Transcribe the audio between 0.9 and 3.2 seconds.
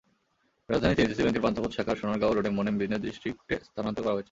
NCC ব্যাংকের পান্থপথ শাখাটি সোনারগাঁও রোডে মোনেম বিজনেস